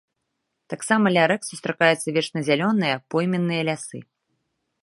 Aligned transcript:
Таксама 0.73 1.05
ля 1.15 1.25
рэк 1.31 1.41
сустракаюцца 1.51 2.07
вечназялёныя 2.17 2.95
пойменныя 3.17 3.61
лясы. 3.69 3.99